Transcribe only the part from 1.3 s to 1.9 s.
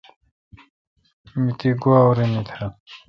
می تی